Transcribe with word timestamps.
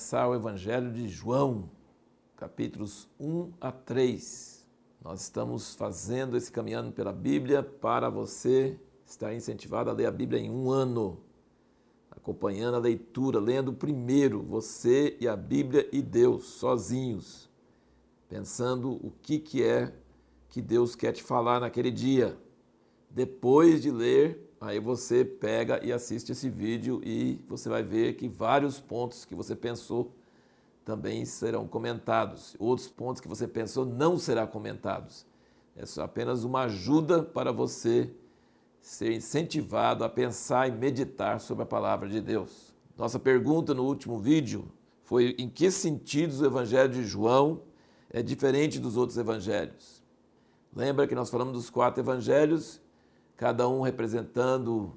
começar 0.00 0.26
o 0.28 0.34
Evangelho 0.34 0.90
de 0.90 1.06
João, 1.06 1.68
capítulos 2.34 3.06
1 3.20 3.52
a 3.60 3.70
3. 3.70 4.66
Nós 5.04 5.20
estamos 5.20 5.74
fazendo 5.74 6.38
esse 6.38 6.50
caminhando 6.50 6.90
pela 6.90 7.12
Bíblia 7.12 7.62
para 7.62 8.08
você 8.08 8.80
estar 9.04 9.34
incentivado 9.34 9.90
a 9.90 9.92
ler 9.92 10.06
a 10.06 10.10
Bíblia 10.10 10.40
em 10.40 10.48
um 10.48 10.70
ano, 10.70 11.20
acompanhando 12.10 12.76
a 12.76 12.80
leitura, 12.80 13.38
lendo 13.38 13.74
primeiro 13.74 14.42
você 14.42 15.18
e 15.20 15.28
a 15.28 15.36
Bíblia 15.36 15.86
e 15.92 16.00
Deus, 16.00 16.46
sozinhos, 16.46 17.50
pensando 18.26 18.92
o 19.06 19.12
que, 19.20 19.38
que 19.38 19.62
é 19.62 19.92
que 20.48 20.62
Deus 20.62 20.96
quer 20.96 21.12
te 21.12 21.22
falar 21.22 21.60
naquele 21.60 21.90
dia. 21.90 22.38
Depois 23.10 23.82
de 23.82 23.90
ler 23.90 24.49
Aí 24.60 24.78
você 24.78 25.24
pega 25.24 25.82
e 25.82 25.90
assiste 25.90 26.32
esse 26.32 26.50
vídeo 26.50 27.00
e 27.02 27.40
você 27.48 27.66
vai 27.68 27.82
ver 27.82 28.12
que 28.14 28.28
vários 28.28 28.78
pontos 28.78 29.24
que 29.24 29.34
você 29.34 29.56
pensou 29.56 30.12
também 30.84 31.24
serão 31.24 31.66
comentados. 31.66 32.54
Outros 32.58 32.86
pontos 32.86 33.22
que 33.22 33.28
você 33.28 33.48
pensou 33.48 33.86
não 33.86 34.18
serão 34.18 34.46
comentados. 34.46 35.24
É 35.74 35.86
só 35.86 36.02
apenas 36.02 36.44
uma 36.44 36.64
ajuda 36.64 37.22
para 37.22 37.52
você 37.52 38.10
ser 38.82 39.12
incentivado 39.12 40.04
a 40.04 40.10
pensar 40.10 40.68
e 40.68 40.72
meditar 40.72 41.40
sobre 41.40 41.62
a 41.62 41.66
palavra 41.66 42.06
de 42.06 42.20
Deus. 42.20 42.74
Nossa 42.98 43.18
pergunta 43.18 43.72
no 43.72 43.84
último 43.84 44.18
vídeo 44.18 44.70
foi 45.04 45.34
em 45.38 45.48
que 45.48 45.70
sentidos 45.70 46.42
o 46.42 46.44
evangelho 46.44 46.92
de 46.92 47.04
João 47.04 47.62
é 48.10 48.22
diferente 48.22 48.78
dos 48.78 48.98
outros 48.98 49.16
evangelhos. 49.16 50.02
Lembra 50.76 51.06
que 51.06 51.14
nós 51.14 51.30
falamos 51.30 51.54
dos 51.54 51.70
quatro 51.70 52.02
evangelhos 52.02 52.78
cada 53.40 53.66
um 53.66 53.80
representando 53.80 54.92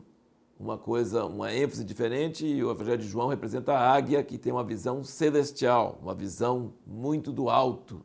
uma 0.59 0.77
coisa, 0.77 1.23
uma 1.23 1.53
ênfase 1.53 1.81
diferente, 1.81 2.45
e 2.45 2.61
o 2.61 2.69
Evangelho 2.69 3.01
de 3.01 3.07
João 3.07 3.29
representa 3.29 3.71
a 3.71 3.93
águia 3.93 4.21
que 4.21 4.37
tem 4.37 4.51
uma 4.51 4.65
visão 4.65 5.01
celestial, 5.01 5.97
uma 6.01 6.13
visão 6.13 6.73
muito 6.85 7.31
do 7.31 7.49
alto. 7.49 8.03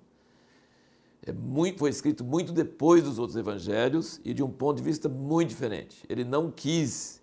É 1.27 1.33
muito, 1.33 1.81
foi 1.81 1.91
escrito 1.91 2.23
muito 2.23 2.53
depois 2.53 3.03
dos 3.03 3.19
outros 3.19 3.37
evangelhos 3.37 4.21
e 4.25 4.33
de 4.33 4.41
um 4.41 4.49
ponto 4.49 4.77
de 4.77 4.85
vista 4.85 5.09
muito 5.09 5.49
diferente. 5.49 6.05
Ele 6.09 6.23
não 6.23 6.53
quis 6.53 7.21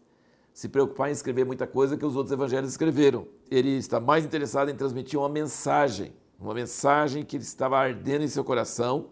se 0.53 0.67
preocupar 0.67 1.07
em 1.07 1.13
escrever 1.13 1.45
muita 1.45 1.66
coisa 1.66 1.95
que 1.95 2.05
os 2.05 2.17
outros 2.17 2.33
evangelhos 2.33 2.72
escreveram. 2.72 3.25
Ele 3.50 3.77
está 3.77 3.97
mais 3.97 4.25
interessado 4.25 4.69
em 4.69 4.75
transmitir 4.75 5.17
uma 5.17 5.29
mensagem, 5.29 6.11
uma 6.38 6.53
mensagem 6.53 7.23
que 7.23 7.38
estava 7.38 7.77
ardendo 7.77 8.25
em 8.25 8.27
seu 8.27 8.44
coração, 8.44 9.07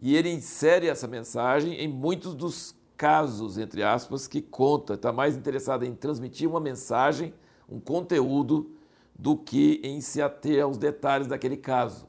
e 0.00 0.16
ele 0.16 0.30
insere 0.32 0.88
essa 0.88 1.06
mensagem 1.06 1.74
em 1.74 1.86
muitos 1.88 2.34
dos 2.34 2.74
casos, 2.96 3.58
entre 3.58 3.82
aspas, 3.82 4.26
que 4.26 4.40
conta, 4.40 4.94
está 4.94 5.12
mais 5.12 5.36
interessado 5.36 5.84
em 5.84 5.94
transmitir 5.94 6.48
uma 6.48 6.60
mensagem, 6.60 7.34
um 7.68 7.80
conteúdo, 7.80 8.70
do 9.16 9.36
que 9.36 9.80
em 9.84 10.00
se 10.00 10.20
ater 10.20 10.62
aos 10.62 10.76
detalhes 10.76 11.26
daquele 11.26 11.56
caso. 11.56 12.08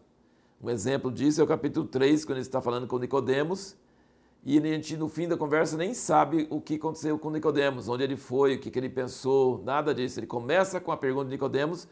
Um 0.61 0.69
exemplo 0.69 1.11
disso 1.11 1.39
é 1.39 1.43
o 1.43 1.47
capítulo 1.47 1.85
3, 1.85 2.25
quando 2.25 2.37
ele 2.37 2.41
está 2.41 2.61
falando 2.61 2.87
com 2.87 2.97
Nicodemos, 2.97 3.77
e 4.43 4.57
a 4.57 4.61
gente 4.61 4.95
no 4.95 5.09
fim 5.09 5.27
da 5.27 5.35
conversa 5.35 5.75
nem 5.75 5.93
sabe 5.93 6.47
o 6.51 6.61
que 6.61 6.75
aconteceu 6.75 7.17
com 7.17 7.31
Nicodemos, 7.31 7.89
onde 7.89 8.03
ele 8.03 8.15
foi, 8.15 8.55
o 8.55 8.59
que, 8.59 8.69
que 8.69 8.77
ele 8.77 8.89
pensou, 8.89 9.63
nada 9.63 9.93
disso. 9.93 10.19
Ele 10.19 10.27
começa 10.27 10.79
com 10.79 10.91
a 10.91 10.97
pergunta 10.97 11.25
de 11.25 11.31
Nicodemos, 11.31 11.87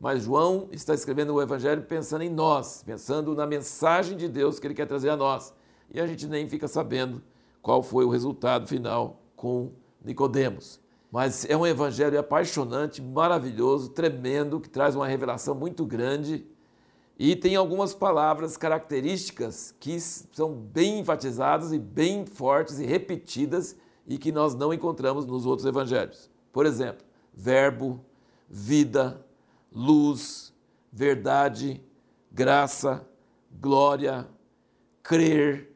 mas 0.00 0.22
João 0.22 0.68
está 0.72 0.94
escrevendo 0.94 1.34
o 1.34 1.42
evangelho 1.42 1.82
pensando 1.82 2.22
em 2.22 2.30
nós, 2.30 2.82
pensando 2.82 3.34
na 3.34 3.46
mensagem 3.46 4.16
de 4.16 4.26
Deus 4.26 4.58
que 4.58 4.66
ele 4.66 4.74
quer 4.74 4.86
trazer 4.86 5.10
a 5.10 5.16
nós. 5.16 5.54
E 5.90 6.00
a 6.00 6.06
gente 6.06 6.26
nem 6.26 6.48
fica 6.48 6.66
sabendo 6.66 7.22
qual 7.62 7.82
foi 7.82 8.04
o 8.04 8.10
resultado 8.10 8.66
final 8.66 9.22
com 9.36 9.72
Nicodemos. 10.04 10.80
Mas 11.10 11.44
é 11.46 11.56
um 11.56 11.66
evangelho 11.66 12.18
apaixonante, 12.18 13.00
maravilhoso, 13.00 13.90
tremendo, 13.90 14.60
que 14.60 14.68
traz 14.68 14.94
uma 14.94 15.06
revelação 15.06 15.54
muito 15.54 15.86
grande 15.86 16.46
e 17.18 17.34
tem 17.34 17.56
algumas 17.56 17.92
palavras 17.92 18.56
características 18.56 19.74
que 19.80 19.98
são 19.98 20.54
bem 20.54 21.00
enfatizadas 21.00 21.72
e 21.72 21.78
bem 21.78 22.24
fortes 22.24 22.78
e 22.78 22.86
repetidas 22.86 23.76
e 24.06 24.16
que 24.16 24.30
nós 24.30 24.54
não 24.54 24.72
encontramos 24.72 25.26
nos 25.26 25.44
outros 25.44 25.66
evangelhos. 25.66 26.30
Por 26.52 26.64
exemplo, 26.64 27.04
verbo, 27.34 28.04
vida, 28.48 29.24
luz, 29.72 30.54
verdade, 30.92 31.82
graça, 32.30 33.04
glória, 33.60 34.28
crer, 35.02 35.74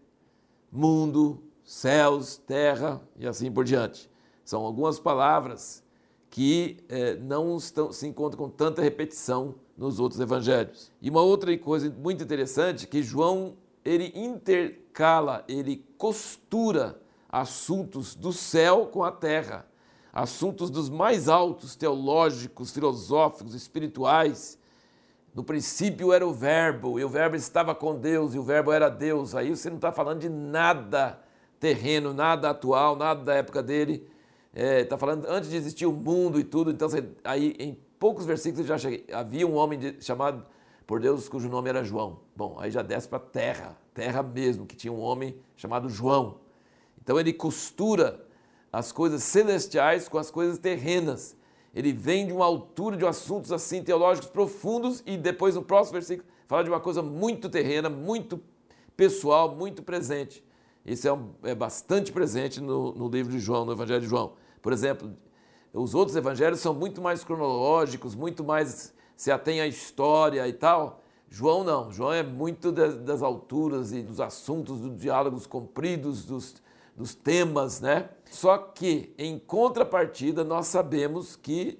mundo, 0.70 1.42
céus, 1.72 2.36
terra 2.36 3.00
e 3.16 3.26
assim 3.26 3.50
por 3.50 3.64
diante. 3.64 4.10
São 4.44 4.62
algumas 4.62 5.00
palavras 5.00 5.82
que 6.28 6.84
eh, 6.86 7.14
não 7.14 7.56
estão, 7.56 7.90
se 7.90 8.06
encontram 8.06 8.44
com 8.44 8.50
tanta 8.50 8.82
repetição 8.82 9.54
nos 9.76 9.98
outros 9.98 10.20
evangelhos. 10.20 10.92
E 11.00 11.08
uma 11.08 11.22
outra 11.22 11.56
coisa 11.56 11.90
muito 11.90 12.22
interessante 12.22 12.86
que 12.86 13.02
João 13.02 13.56
ele 13.82 14.12
intercala, 14.14 15.44
ele 15.48 15.82
costura 15.96 17.00
assuntos 17.26 18.14
do 18.14 18.34
céu 18.34 18.86
com 18.92 19.02
a 19.02 19.10
terra, 19.10 19.66
assuntos 20.12 20.68
dos 20.68 20.90
mais 20.90 21.26
altos, 21.26 21.74
teológicos, 21.74 22.70
filosóficos, 22.70 23.54
espirituais. 23.54 24.58
No 25.34 25.42
princípio 25.42 26.12
era 26.12 26.26
o 26.26 26.34
Verbo, 26.34 27.00
e 27.00 27.04
o 27.04 27.08
Verbo 27.08 27.34
estava 27.34 27.74
com 27.74 27.98
Deus, 27.98 28.34
e 28.34 28.38
o 28.38 28.42
Verbo 28.42 28.70
era 28.70 28.90
Deus. 28.90 29.34
Aí 29.34 29.56
você 29.56 29.70
não 29.70 29.76
está 29.76 29.90
falando 29.90 30.20
de 30.20 30.28
nada 30.28 31.18
terreno, 31.62 32.12
nada 32.12 32.50
atual, 32.50 32.96
nada 32.96 33.22
da 33.22 33.34
época 33.34 33.62
dele. 33.62 34.04
Está 34.52 34.60
é, 34.60 34.84
tá 34.84 34.98
falando 34.98 35.26
antes 35.28 35.48
de 35.48 35.56
existir 35.56 35.86
o 35.86 35.92
mundo 35.92 36.40
e 36.40 36.42
tudo. 36.42 36.72
Então, 36.72 36.88
você, 36.88 37.08
aí 37.22 37.54
em 37.56 37.78
poucos 38.00 38.26
versículos 38.26 38.66
já 38.66 38.76
cheguei. 38.76 39.06
Havia 39.12 39.46
um 39.46 39.54
homem 39.54 39.78
de, 39.78 39.96
chamado 40.00 40.44
por 40.88 40.98
Deus 40.98 41.28
cujo 41.28 41.48
nome 41.48 41.68
era 41.68 41.84
João. 41.84 42.18
Bom, 42.34 42.56
aí 42.58 42.68
já 42.68 42.82
desce 42.82 43.06
para 43.06 43.20
terra, 43.20 43.78
terra 43.94 44.24
mesmo, 44.24 44.66
que 44.66 44.74
tinha 44.74 44.92
um 44.92 44.98
homem 44.98 45.36
chamado 45.56 45.88
João. 45.88 46.40
Então 47.00 47.18
ele 47.18 47.32
costura 47.32 48.26
as 48.72 48.90
coisas 48.90 49.22
celestiais 49.22 50.08
com 50.08 50.18
as 50.18 50.32
coisas 50.32 50.58
terrenas. 50.58 51.36
Ele 51.72 51.92
vem 51.92 52.26
de 52.26 52.32
uma 52.32 52.44
altura 52.44 52.96
de 52.96 53.06
assuntos 53.06 53.52
assim 53.52 53.84
teológicos 53.84 54.28
profundos 54.28 55.00
e 55.06 55.16
depois 55.16 55.54
no 55.54 55.62
próximo 55.62 55.92
versículo 55.92 56.28
fala 56.48 56.64
de 56.64 56.70
uma 56.70 56.80
coisa 56.80 57.02
muito 57.02 57.48
terrena, 57.48 57.88
muito 57.88 58.40
pessoal, 58.96 59.54
muito 59.54 59.80
presente. 59.80 60.44
Isso 60.84 61.06
é, 61.06 61.12
um, 61.12 61.30
é 61.44 61.54
bastante 61.54 62.10
presente 62.10 62.60
no, 62.60 62.92
no 62.92 63.08
livro 63.08 63.30
de 63.30 63.38
João, 63.38 63.64
no 63.64 63.72
Evangelho 63.72 64.00
de 64.00 64.08
João. 64.08 64.32
Por 64.60 64.72
exemplo, 64.72 65.12
os 65.72 65.94
outros 65.94 66.16
evangelhos 66.16 66.60
são 66.60 66.74
muito 66.74 67.00
mais 67.00 67.24
cronológicos, 67.24 68.14
muito 68.14 68.44
mais 68.44 68.92
se 69.16 69.30
atém 69.30 69.60
à 69.60 69.66
história 69.66 70.46
e 70.46 70.52
tal. 70.52 71.02
João 71.30 71.64
não. 71.64 71.90
João 71.90 72.12
é 72.12 72.22
muito 72.22 72.70
das, 72.70 72.96
das 72.98 73.22
alturas 73.22 73.92
e 73.92 74.02
dos 74.02 74.20
assuntos, 74.20 74.80
dos 74.80 75.00
diálogos 75.00 75.46
compridos, 75.46 76.24
dos, 76.24 76.56
dos 76.96 77.14
temas, 77.14 77.80
né? 77.80 78.10
Só 78.30 78.58
que, 78.58 79.14
em 79.16 79.38
contrapartida, 79.38 80.44
nós 80.44 80.66
sabemos 80.66 81.36
que 81.36 81.78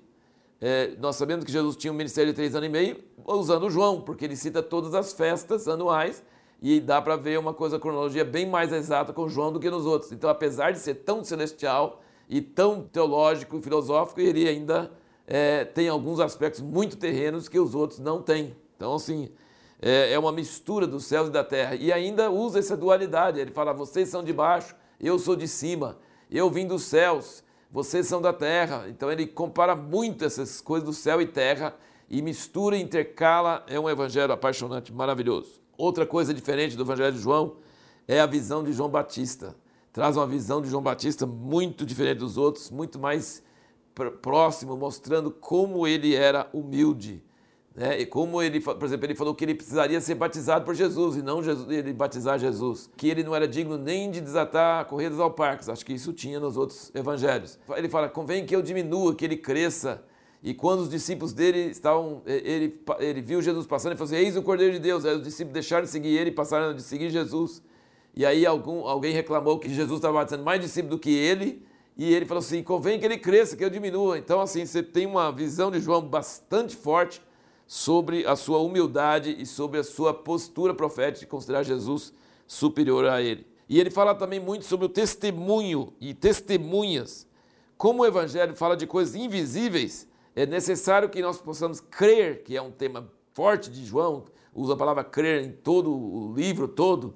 é, 0.65 0.95
nós 1.01 1.17
sabemos 1.17 1.45
que 1.45 1.51
Jesus 1.51 1.75
tinha 1.75 1.93
um 1.93 1.97
ministério 1.97 2.31
de 2.31 2.37
três 2.37 2.55
anos 2.55 2.69
e 2.69 2.71
meio 2.71 3.03
usando 3.27 3.69
João, 3.69 4.01
porque 4.01 4.25
ele 4.25 4.37
cita 4.37 4.63
todas 4.63 4.95
as 4.95 5.13
festas 5.13 5.67
anuais 5.67 6.23
e 6.63 6.79
dá 6.79 7.03
para 7.03 7.17
ver 7.17 7.37
uma 7.41 7.53
coisa, 7.53 7.77
cronologia 7.77 8.25
bem 8.25 8.47
mais 8.47 8.73
exata 8.73 9.13
com 9.13 9.29
João 9.29 9.53
do 9.53 9.59
que 9.59 9.69
nos 9.69 9.85
outros. 9.85 10.13
Então, 10.13 10.31
apesar 10.31 10.71
de 10.71 10.79
ser 10.79 10.95
tão 10.95 11.25
celestial 11.25 12.01
e 12.29 12.41
tão 12.41 12.85
teológico 12.85 13.59
e 13.59 13.63
filosófico, 13.63 14.21
ele 14.21 14.49
ainda 14.49 14.93
é, 15.27 15.65
tem 15.65 15.89
alguns 15.89 16.21
aspectos 16.21 16.61
muito 16.61 16.97
terrenos 16.97 17.49
que 17.49 17.59
os 17.59 17.75
outros 17.75 17.99
não 17.99 18.23
têm. 18.23 18.55
Então, 18.77 18.95
assim, 18.95 19.29
é, 19.81 20.13
é 20.13 20.19
uma 20.19 20.31
mistura 20.31 20.87
dos 20.87 21.05
céus 21.05 21.27
e 21.27 21.33
da 21.33 21.43
terra. 21.43 21.75
E 21.75 21.93
ainda 21.93 22.31
usa 22.31 22.61
essa 22.61 22.77
dualidade. 22.77 23.41
Ele 23.41 23.51
fala: 23.51 23.73
vocês 23.73 24.09
são 24.09 24.23
de 24.23 24.33
baixo, 24.33 24.77
eu 25.01 25.19
sou 25.19 25.35
de 25.35 25.49
cima, 25.49 25.99
eu 26.31 26.49
vim 26.49 26.65
dos 26.65 26.85
céus, 26.85 27.43
vocês 27.73 28.07
são 28.07 28.23
da 28.23 28.33
terra. 28.33 28.87
Então, 28.89 29.11
ele 29.11 29.27
compara 29.27 29.75
muito 29.75 30.25
essas 30.25 30.61
coisas 30.61 30.89
do 30.89 30.93
céu 30.93 31.21
e 31.21 31.27
terra 31.27 31.75
e 32.09 32.23
mistura, 32.23 32.77
intercala. 32.77 33.65
É 33.67 33.81
um 33.81 33.91
evangelho 33.91 34.33
apaixonante, 34.33 34.93
maravilhoso. 34.93 35.62
Outra 35.77 36.07
coisa 36.07 36.35
diferente 36.35 36.77
do 36.77 36.83
Evangelho 36.83 37.13
de 37.13 37.21
João 37.21 37.57
é 38.07 38.21
a 38.21 38.27
visão 38.27 38.63
de 38.63 38.73
João 38.73 38.89
Batista. 38.89 39.57
Traz 39.93 40.17
uma 40.17 40.27
visão 40.27 40.61
de 40.61 40.69
João 40.69 40.83
Batista 40.83 41.27
muito 41.27 41.85
diferente 41.85 42.19
dos 42.19 42.37
outros, 42.37 42.71
muito 42.71 42.99
mais 42.99 43.43
próximo, 44.21 44.77
mostrando 44.77 45.31
como 45.31 45.87
ele 45.87 46.15
era 46.15 46.49
humilde. 46.53 47.23
Né? 47.75 48.01
E 48.01 48.07
como 48.07 48.43
ele, 48.43 48.61
por 48.61 48.85
exemplo, 48.85 49.07
ele 49.07 49.15
falou 49.15 49.35
que 49.35 49.45
ele 49.45 49.55
precisaria 49.55 50.01
ser 50.01 50.15
batizado 50.15 50.65
por 50.65 50.75
Jesus 50.75 51.17
e 51.17 51.23
não 51.23 51.43
Jesus, 51.43 51.71
ele 51.71 51.93
batizar 51.93 52.39
Jesus. 52.39 52.91
Que 52.97 53.09
ele 53.09 53.23
não 53.23 53.35
era 53.35 53.49
digno 53.49 53.79
nem 53.79 54.11
de 54.11 54.21
desatar 54.21 54.85
corridas 54.87 55.19
ao 55.19 55.31
parque. 55.31 55.71
Acho 55.71 55.85
que 55.85 55.93
isso 55.93 56.13
tinha 56.13 56.39
nos 56.39 56.57
outros 56.57 56.91
evangelhos. 56.95 57.59
Ele 57.75 57.89
fala: 57.89 58.09
convém 58.09 58.45
que 58.45 58.55
eu 58.55 58.63
diminua, 58.63 59.15
que 59.15 59.25
ele 59.25 59.37
cresça 59.37 60.03
e 60.43 60.53
quando 60.53 60.81
os 60.81 60.91
discípulos 60.91 61.33
dele 61.33 61.71
estavam, 61.71 62.21
ele, 62.27 62.81
ele 62.99 63.23
viu 63.23 63.41
Jesus 63.41 63.65
passando 63.65 63.93
e 63.93 63.97
falou 63.97 64.13
assim: 64.13 64.25
Eis 64.25 64.37
o 64.37 64.43
Cordeiro 64.43 64.73
de 64.73 64.81
Deus. 64.81 65.05
Aí 65.05 65.15
os 65.15 65.23
discípulos 65.23 65.53
deixaram 65.53 65.85
de 65.85 65.91
seguir 65.91 66.17
ele 66.17 66.31
e 66.31 66.33
passaram 66.33 66.75
de 66.75 66.83
seguir 66.83 67.11
Jesus. 67.11 67.63
E 68.15 68.27
aí 68.27 68.45
algum, 68.45 68.87
alguém 68.87 69.13
reclamou 69.13 69.59
que 69.59 69.73
Jesus 69.73 69.99
estava 69.99 70.15
batizando 70.15 70.43
mais 70.43 70.61
discípulos 70.61 70.97
do 70.97 71.01
que 71.01 71.11
ele. 71.11 71.65
E 71.97 72.13
ele 72.13 72.27
falou 72.27 72.41
assim: 72.41 72.61
convém 72.61 72.99
que 72.99 73.07
ele 73.07 73.19
cresça, 73.19 73.57
que 73.57 73.65
eu 73.65 73.71
diminua. 73.71 74.19
Então, 74.19 74.41
assim, 74.41 74.67
você 74.67 74.83
tem 74.83 75.07
uma 75.07 75.31
visão 75.31 75.71
de 75.71 75.79
João 75.79 76.03
bastante 76.03 76.75
forte 76.75 77.23
sobre 77.65 78.27
a 78.27 78.35
sua 78.35 78.59
humildade 78.59 79.37
e 79.39 79.47
sobre 79.47 79.79
a 79.79 79.85
sua 79.85 80.13
postura 80.13 80.75
profética 80.75 81.21
de 81.21 81.27
considerar 81.27 81.63
Jesus 81.63 82.13
superior 82.49 83.07
a 83.07 83.23
ele. 83.23 83.47
E 83.69 83.79
ele 83.79 83.91
fala 83.91 84.13
também 84.13 84.41
muito 84.41 84.65
sobre 84.65 84.87
o 84.87 84.89
testemunho 84.89 85.93
e 86.01 86.13
testemunhas. 86.13 87.29
Como 87.79 88.03
o 88.03 88.07
Evangelho 88.07 88.57
fala 88.57 88.77
de 88.77 88.87
coisas 88.87 89.15
invisíveis, 89.15 90.11
é 90.35 90.47
necessário 90.47 91.09
que 91.09 91.21
nós 91.21 91.39
possamos 91.39 91.81
crer, 91.81 92.43
que 92.43 92.57
é 92.57 92.63
um 92.63 92.71
tema 92.71 93.11
forte 93.33 93.71
de 93.71 93.85
João, 93.85 94.25
usa 94.55 94.75
a 94.75 94.77
palavra 94.77 95.05
crer 95.05 95.45
em 95.45 95.53
todo 95.53 95.93
o 95.93 96.33
livro 96.35 96.69
todo. 96.69 97.15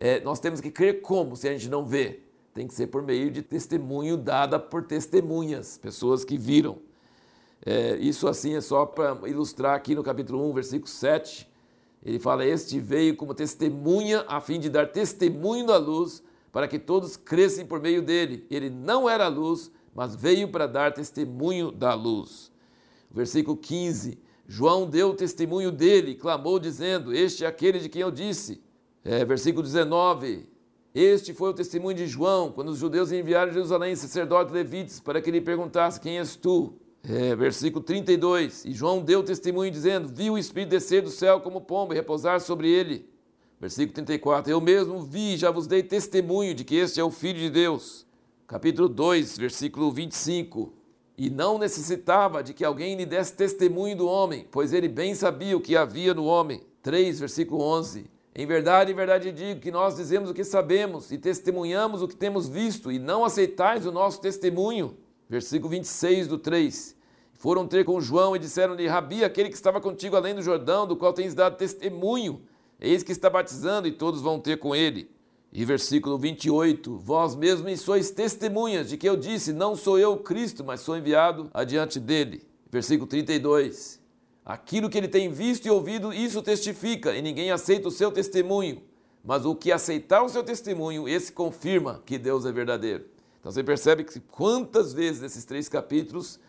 É, 0.00 0.20
nós 0.20 0.40
temos 0.40 0.60
que 0.60 0.70
crer 0.70 1.00
como, 1.00 1.36
se 1.36 1.48
a 1.48 1.52
gente 1.52 1.68
não 1.68 1.84
vê? 1.84 2.20
Tem 2.52 2.66
que 2.66 2.74
ser 2.74 2.86
por 2.86 3.02
meio 3.02 3.30
de 3.30 3.42
testemunho 3.42 4.16
dada 4.16 4.58
por 4.58 4.84
testemunhas, 4.84 5.76
pessoas 5.76 6.24
que 6.24 6.38
viram. 6.38 6.78
É, 7.66 7.96
isso 7.96 8.28
assim 8.28 8.54
é 8.54 8.60
só 8.60 8.86
para 8.86 9.28
ilustrar 9.28 9.74
aqui 9.74 9.94
no 9.94 10.02
capítulo 10.02 10.48
1, 10.50 10.52
versículo 10.52 10.88
7. 10.88 11.50
Ele 12.04 12.18
fala: 12.18 12.44
Este 12.44 12.78
veio 12.78 13.16
como 13.16 13.34
testemunha 13.34 14.24
a 14.28 14.40
fim 14.40 14.60
de 14.60 14.68
dar 14.68 14.92
testemunho 14.92 15.66
da 15.66 15.78
luz, 15.78 16.22
para 16.52 16.68
que 16.68 16.78
todos 16.78 17.16
crescem 17.16 17.66
por 17.66 17.80
meio 17.80 18.02
dele. 18.02 18.46
Ele 18.50 18.70
não 18.70 19.08
era 19.08 19.26
luz, 19.26 19.70
mas 19.94 20.14
veio 20.14 20.48
para 20.48 20.66
dar 20.66 20.92
testemunho 20.92 21.72
da 21.72 21.94
luz. 21.94 22.53
Versículo 23.14 23.56
15: 23.56 24.18
João 24.46 24.90
deu 24.90 25.14
testemunho 25.14 25.70
dele, 25.70 26.16
clamou, 26.16 26.58
dizendo: 26.58 27.14
Este 27.14 27.44
é 27.44 27.46
aquele 27.46 27.78
de 27.78 27.88
quem 27.88 28.02
eu 28.02 28.10
disse. 28.10 28.60
É, 29.04 29.24
versículo 29.24 29.62
19: 29.62 30.48
Este 30.92 31.32
foi 31.32 31.50
o 31.50 31.54
testemunho 31.54 31.96
de 31.96 32.08
João, 32.08 32.50
quando 32.50 32.70
os 32.70 32.78
judeus 32.78 33.12
enviaram 33.12 33.50
a 33.50 33.54
Jerusalém 33.54 33.94
sacerdotes 33.94 34.52
levitas 34.52 34.98
para 34.98 35.22
que 35.22 35.30
ele 35.30 35.40
perguntasse: 35.40 36.00
Quem 36.00 36.18
és 36.18 36.34
tu? 36.34 36.74
É, 37.08 37.36
versículo 37.36 37.84
32. 37.84 38.64
E 38.64 38.72
João 38.72 39.00
deu 39.00 39.22
testemunho 39.22 39.70
dizendo: 39.70 40.08
Viu 40.08 40.32
o 40.32 40.38
Espírito 40.38 40.70
descer 40.70 41.00
do 41.00 41.10
céu 41.10 41.40
como 41.40 41.60
pomba 41.60 41.94
e 41.94 41.96
repousar 41.96 42.40
sobre 42.40 42.68
ele. 42.68 43.08
Versículo 43.60 43.94
34. 43.94 44.50
Eu 44.50 44.60
mesmo 44.60 45.00
vi, 45.02 45.36
já 45.36 45.52
vos 45.52 45.68
dei 45.68 45.84
testemunho 45.84 46.52
de 46.52 46.64
que 46.64 46.74
este 46.74 46.98
é 46.98 47.04
o 47.04 47.12
Filho 47.12 47.38
de 47.38 47.48
Deus. 47.48 48.04
Capítulo 48.48 48.88
2, 48.88 49.38
versículo 49.38 49.92
25. 49.92 50.83
E 51.16 51.30
não 51.30 51.58
necessitava 51.58 52.42
de 52.42 52.52
que 52.52 52.64
alguém 52.64 52.96
lhe 52.96 53.06
desse 53.06 53.34
testemunho 53.34 53.96
do 53.96 54.06
homem, 54.06 54.46
pois 54.50 54.72
ele 54.72 54.88
bem 54.88 55.14
sabia 55.14 55.56
o 55.56 55.60
que 55.60 55.76
havia 55.76 56.12
no 56.12 56.24
homem. 56.24 56.62
3, 56.82 57.20
versículo 57.20 57.62
11. 57.62 58.10
Em 58.34 58.46
verdade, 58.46 58.90
em 58.90 58.96
verdade 58.96 59.30
digo 59.30 59.60
que 59.60 59.70
nós 59.70 59.94
dizemos 59.94 60.28
o 60.28 60.34
que 60.34 60.42
sabemos 60.42 61.12
e 61.12 61.18
testemunhamos 61.18 62.02
o 62.02 62.08
que 62.08 62.16
temos 62.16 62.48
visto, 62.48 62.90
e 62.90 62.98
não 62.98 63.24
aceitais 63.24 63.86
o 63.86 63.92
nosso 63.92 64.20
testemunho. 64.20 64.96
Versículo 65.28 65.70
26 65.70 66.26
do 66.26 66.36
3. 66.36 66.96
Foram 67.34 67.66
ter 67.66 67.84
com 67.84 68.00
João 68.00 68.34
e 68.34 68.38
disseram-lhe: 68.40 68.88
Rabi, 68.88 69.22
aquele 69.22 69.48
que 69.50 69.54
estava 69.54 69.80
contigo 69.80 70.16
além 70.16 70.34
do 70.34 70.42
Jordão, 70.42 70.84
do 70.84 70.96
qual 70.96 71.12
tens 71.12 71.32
dado 71.32 71.56
testemunho, 71.56 72.42
eis 72.80 73.04
que 73.04 73.12
está 73.12 73.30
batizando, 73.30 73.86
e 73.86 73.92
todos 73.92 74.20
vão 74.20 74.40
ter 74.40 74.58
com 74.58 74.74
ele. 74.74 75.13
E 75.54 75.64
versículo 75.64 76.18
28: 76.18 76.98
Vós 76.98 77.36
mesmos 77.36 77.80
sois 77.80 78.10
testemunhas 78.10 78.88
de 78.88 78.96
que 78.96 79.08
eu 79.08 79.16
disse: 79.16 79.52
Não 79.52 79.76
sou 79.76 79.96
eu 79.96 80.16
Cristo, 80.18 80.64
mas 80.64 80.80
sou 80.80 80.96
enviado 80.96 81.48
adiante 81.54 82.00
dele. 82.00 82.42
Versículo 82.72 83.06
32: 83.06 84.00
Aquilo 84.44 84.90
que 84.90 84.98
ele 84.98 85.06
tem 85.06 85.30
visto 85.30 85.66
e 85.66 85.70
ouvido, 85.70 86.12
isso 86.12 86.42
testifica, 86.42 87.14
e 87.14 87.22
ninguém 87.22 87.52
aceita 87.52 87.86
o 87.86 87.92
seu 87.92 88.10
testemunho. 88.10 88.82
Mas 89.24 89.46
o 89.46 89.54
que 89.54 89.70
aceitar 89.70 90.22
o 90.22 90.28
seu 90.28 90.42
testemunho, 90.42 91.08
esse 91.08 91.32
confirma 91.32 92.02
que 92.04 92.18
Deus 92.18 92.44
é 92.44 92.50
verdadeiro. 92.50 93.06
Então 93.38 93.52
você 93.52 93.62
percebe 93.62 94.02
que 94.02 94.18
quantas 94.18 94.92
vezes 94.92 95.22
nesses 95.22 95.44
três 95.44 95.68
capítulos 95.68 96.40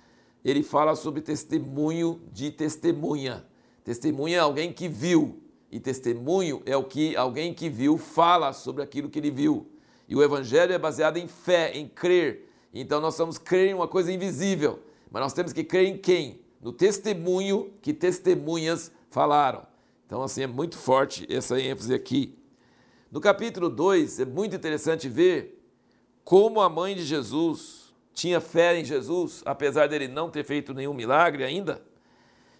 ele 0.43 0.63
fala 0.63 0.95
sobre 0.95 1.21
testemunho 1.21 2.21
de 2.33 2.51
testemunha. 2.51 3.45
Testemunha 3.83 4.37
é 4.37 4.39
alguém 4.39 4.73
que 4.73 4.87
viu, 4.87 5.41
e 5.75 5.79
testemunho 5.81 6.61
é 6.65 6.77
o 6.77 6.85
que 6.85 7.17
alguém 7.17 7.53
que 7.53 7.67
viu 7.67 7.97
fala 7.97 8.53
sobre 8.53 8.81
aquilo 8.81 9.09
que 9.09 9.19
ele 9.19 9.29
viu. 9.29 9.67
E 10.07 10.15
o 10.15 10.23
evangelho 10.23 10.71
é 10.71 10.77
baseado 10.77 11.17
em 11.17 11.27
fé, 11.27 11.73
em 11.73 11.85
crer. 11.85 12.49
Então 12.73 13.01
nós 13.01 13.17
vamos 13.17 13.37
crer 13.37 13.71
em 13.71 13.73
uma 13.73 13.85
coisa 13.85 14.09
invisível, 14.09 14.79
mas 15.11 15.21
nós 15.21 15.33
temos 15.33 15.51
que 15.51 15.65
crer 15.65 15.87
em 15.87 15.97
quem? 15.97 16.39
No 16.61 16.71
testemunho 16.71 17.73
que 17.81 17.93
testemunhas 17.93 18.89
falaram. 19.09 19.67
Então 20.05 20.23
assim 20.23 20.43
é 20.43 20.47
muito 20.47 20.77
forte 20.77 21.27
essa 21.29 21.59
ênfase 21.59 21.93
aqui. 21.93 22.39
No 23.11 23.19
capítulo 23.19 23.67
2 23.67 24.21
é 24.21 24.25
muito 24.25 24.55
interessante 24.55 25.09
ver 25.09 25.61
como 26.23 26.61
a 26.61 26.69
mãe 26.69 26.95
de 26.95 27.03
Jesus 27.03 27.93
tinha 28.13 28.39
fé 28.39 28.79
em 28.79 28.85
Jesus, 28.85 29.41
apesar 29.45 29.89
dele 29.89 30.07
não 30.07 30.29
ter 30.29 30.45
feito 30.45 30.73
nenhum 30.73 30.93
milagre 30.93 31.43
ainda, 31.43 31.83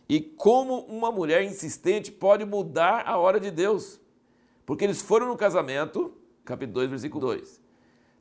e 0.08 0.20
como 0.20 0.80
uma 0.82 1.12
mulher 1.12 1.44
insistente 1.44 2.12
pode 2.12 2.46
mudar 2.46 3.08
a 3.08 3.18
hora 3.18 3.40
de 3.40 3.50
Deus. 3.52 4.00
Porque 4.66 4.84
eles 4.84 5.02
foram 5.02 5.28
no 5.28 5.38
casamento, 5.38 6.14
capítulo 6.44 6.74
2, 6.76 6.90
versículo 6.90 7.28
2. 7.28 7.62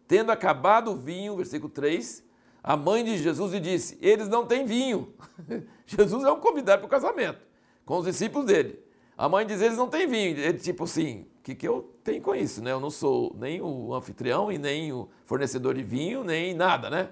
Tendo 0.07 0.31
acabado 0.31 0.93
o 0.93 0.97
vinho, 0.97 1.37
versículo 1.37 1.71
3, 1.71 2.25
a 2.63 2.77
mãe 2.77 3.05
de 3.05 3.19
Jesus 3.19 3.53
lhe 3.53 3.61
disse: 3.61 3.99
Eles 4.01 4.29
não 4.29 4.47
têm 4.47 4.65
vinho. 4.65 5.15
Jesus 5.87 6.25
é 6.25 6.31
um 6.31 6.41
convidado 6.41 6.81
para 6.81 6.87
o 6.87 6.91
casamento, 6.91 7.41
com 7.85 7.99
os 7.99 8.05
discípulos 8.05 8.47
dele. 8.47 8.79
A 9.17 9.29
mãe 9.29 9.47
diz: 9.47 9.61
Eles 9.61 9.77
não 9.77 9.89
têm 9.89 10.07
vinho. 10.07 10.39
Ele, 10.39 10.59
tipo 10.59 10.85
assim, 10.85 11.27
que, 11.45 11.55
que 11.55 11.69
eu 11.69 11.95
tenho 12.03 12.23
com 12.23 12.35
isso, 12.35 12.63
né? 12.63 12.73
Eu 12.73 12.81
não 12.81 12.91
sou 12.91 13.37
nem 13.39 13.61
o 13.61 13.93
anfitrião 13.93 14.51
e 14.51 14.57
nem 14.57 14.93
o 14.93 15.11
fornecedor 15.27 15.75
de 15.75 15.83
vinho, 15.83 16.25
nem 16.25 16.55
nada, 16.55 16.89
né? 16.89 17.11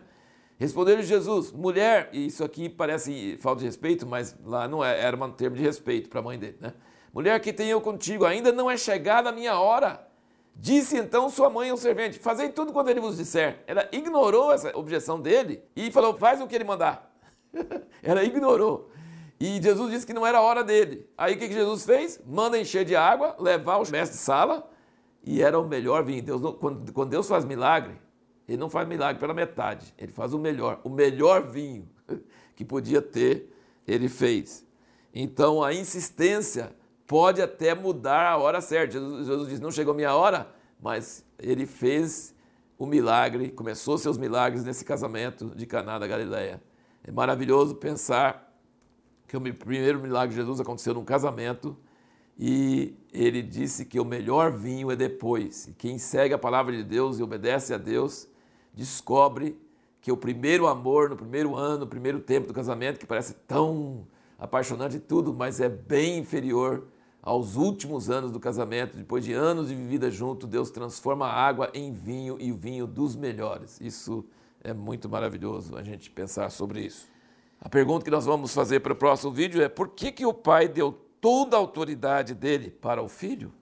Respondeu-lhe 0.62 1.02
Jesus, 1.02 1.50
mulher, 1.50 2.08
e 2.12 2.26
isso 2.26 2.44
aqui 2.44 2.68
parece 2.68 3.36
falta 3.40 3.58
de 3.58 3.66
respeito, 3.66 4.06
mas 4.06 4.36
lá 4.44 4.68
não 4.68 4.84
é, 4.84 5.00
era 5.00 5.16
um 5.16 5.32
termo 5.32 5.56
de 5.56 5.62
respeito 5.64 6.08
para 6.08 6.20
a 6.20 6.22
mãe 6.22 6.38
dele, 6.38 6.56
né? 6.60 6.72
Mulher, 7.12 7.40
que 7.40 7.52
tenho 7.52 7.72
eu 7.72 7.80
contigo, 7.80 8.24
ainda 8.24 8.52
não 8.52 8.70
é 8.70 8.76
chegada 8.76 9.30
a 9.30 9.32
minha 9.32 9.58
hora. 9.58 10.06
Disse 10.54 10.96
então 10.96 11.28
sua 11.28 11.50
mãe 11.50 11.68
ao 11.70 11.76
servente: 11.76 12.16
Fazei 12.16 12.48
tudo 12.48 12.72
quanto 12.72 12.90
ele 12.90 13.00
vos 13.00 13.16
disser. 13.16 13.64
Ela 13.66 13.88
ignorou 13.90 14.52
essa 14.52 14.70
objeção 14.78 15.20
dele 15.20 15.64
e 15.74 15.90
falou: 15.90 16.16
Faz 16.16 16.40
o 16.40 16.46
que 16.46 16.54
ele 16.54 16.62
mandar. 16.62 17.12
Ela 18.00 18.22
ignorou. 18.22 18.88
E 19.40 19.60
Jesus 19.60 19.90
disse 19.90 20.06
que 20.06 20.12
não 20.12 20.24
era 20.24 20.38
a 20.38 20.42
hora 20.42 20.62
dele. 20.62 21.10
Aí 21.18 21.34
o 21.34 21.38
que, 21.38 21.52
Jesus 21.52 21.84
fez? 21.84 22.20
Manda 22.24 22.56
encher 22.56 22.84
de 22.84 22.94
água, 22.94 23.34
levar 23.40 23.78
o 23.78 23.90
mestre 23.90 24.16
de 24.16 24.22
sala, 24.22 24.70
e 25.24 25.42
era 25.42 25.58
o 25.58 25.66
melhor 25.66 26.04
vinho. 26.04 26.22
Deus, 26.22 26.40
quando, 26.60 27.06
Deus 27.06 27.26
faz 27.26 27.44
milagre, 27.44 28.00
ele 28.48 28.58
não 28.58 28.68
faz 28.68 28.86
milagre 28.88 29.20
pela 29.20 29.34
metade, 29.34 29.94
ele 29.96 30.12
faz 30.12 30.34
o 30.34 30.38
melhor. 30.38 30.80
O 30.84 30.90
melhor 30.90 31.42
vinho 31.42 31.88
que 32.56 32.64
podia 32.64 33.00
ter, 33.00 33.54
ele 33.86 34.08
fez. 34.08 34.66
Então 35.14 35.62
a 35.62 35.72
insistência 35.72 36.74
pode 37.06 37.42
até 37.42 37.74
mudar 37.74 38.32
a 38.32 38.38
hora 38.38 38.60
certa. 38.60 38.92
Jesus, 38.92 39.48
disse: 39.48 39.62
não 39.62 39.70
chegou 39.70 39.92
a 39.92 39.96
minha 39.96 40.14
hora, 40.14 40.48
mas 40.80 41.24
ele 41.38 41.66
fez 41.66 42.34
o 42.78 42.86
milagre, 42.86 43.50
começou 43.50 43.96
seus 43.96 44.18
milagres 44.18 44.64
nesse 44.64 44.84
casamento 44.84 45.52
de 45.54 45.66
Caná 45.66 45.98
da 45.98 46.06
Galileia. 46.06 46.60
É 47.04 47.12
maravilhoso 47.12 47.76
pensar 47.76 48.52
que 49.28 49.36
o 49.36 49.54
primeiro 49.54 50.00
milagre 50.00 50.30
de 50.30 50.40
Jesus 50.40 50.60
aconteceu 50.60 50.94
num 50.94 51.04
casamento 51.04 51.76
e 52.38 52.96
ele 53.12 53.42
disse 53.42 53.84
que 53.84 54.00
o 54.00 54.04
melhor 54.04 54.50
vinho 54.50 54.90
é 54.90 54.96
depois. 54.96 55.70
Quem 55.78 55.98
segue 55.98 56.34
a 56.34 56.38
palavra 56.38 56.74
de 56.76 56.82
Deus 56.82 57.18
e 57.18 57.22
obedece 57.22 57.72
a 57.72 57.78
Deus 57.78 58.28
descobre 58.72 59.58
que 60.00 60.10
o 60.10 60.16
primeiro 60.16 60.66
amor 60.66 61.08
no 61.08 61.16
primeiro 61.16 61.54
ano, 61.54 61.80
no 61.80 61.86
primeiro 61.86 62.20
tempo 62.20 62.48
do 62.48 62.54
casamento, 62.54 62.98
que 62.98 63.06
parece 63.06 63.34
tão 63.46 64.06
apaixonante 64.38 64.96
e 64.96 65.00
tudo, 65.00 65.32
mas 65.32 65.60
é 65.60 65.68
bem 65.68 66.18
inferior 66.18 66.84
aos 67.22 67.54
últimos 67.54 68.10
anos 68.10 68.32
do 68.32 68.40
casamento, 68.40 68.96
depois 68.96 69.24
de 69.24 69.32
anos 69.32 69.68
de 69.68 69.76
vida 69.76 70.10
junto, 70.10 70.44
Deus 70.44 70.72
transforma 70.72 71.26
a 71.26 71.32
água 71.32 71.70
em 71.72 71.92
vinho 71.92 72.36
e 72.40 72.50
o 72.50 72.56
vinho 72.56 72.84
dos 72.84 73.14
melhores. 73.14 73.80
Isso 73.80 74.24
é 74.62 74.72
muito 74.72 75.08
maravilhoso 75.08 75.76
a 75.76 75.84
gente 75.84 76.10
pensar 76.10 76.50
sobre 76.50 76.80
isso. 76.80 77.06
A 77.60 77.68
pergunta 77.68 78.04
que 78.04 78.10
nós 78.10 78.24
vamos 78.24 78.52
fazer 78.52 78.80
para 78.80 78.92
o 78.92 78.96
próximo 78.96 79.30
vídeo 79.30 79.62
é: 79.62 79.68
por 79.68 79.90
que, 79.90 80.10
que 80.10 80.26
o 80.26 80.34
pai 80.34 80.66
deu 80.66 80.92
toda 81.20 81.56
a 81.56 81.60
autoridade 81.60 82.34
dele 82.34 82.70
para 82.70 83.00
o 83.00 83.08
filho? 83.08 83.52